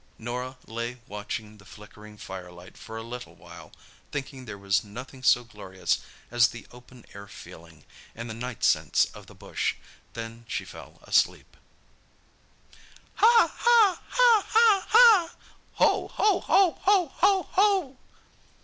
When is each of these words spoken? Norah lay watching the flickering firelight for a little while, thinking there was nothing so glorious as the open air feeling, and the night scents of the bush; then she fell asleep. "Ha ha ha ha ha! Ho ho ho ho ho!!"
Norah 0.17 0.57
lay 0.65 0.97
watching 1.05 1.59
the 1.59 1.63
flickering 1.63 2.17
firelight 2.17 2.75
for 2.75 2.97
a 2.97 3.03
little 3.03 3.35
while, 3.35 3.71
thinking 4.11 4.45
there 4.45 4.57
was 4.57 4.83
nothing 4.83 5.21
so 5.21 5.43
glorious 5.43 5.99
as 6.31 6.47
the 6.47 6.65
open 6.71 7.05
air 7.13 7.27
feeling, 7.27 7.85
and 8.15 8.27
the 8.27 8.33
night 8.33 8.63
scents 8.63 9.05
of 9.13 9.27
the 9.27 9.35
bush; 9.35 9.75
then 10.13 10.43
she 10.47 10.65
fell 10.65 10.97
asleep. 11.03 11.55
"Ha 13.13 13.53
ha 13.55 14.01
ha 14.07 14.45
ha 14.47 14.85
ha! 14.87 15.35
Ho 15.73 16.07
ho 16.07 16.39
ho 16.39 16.71
ho 16.81 17.45
ho!!" 17.51 17.97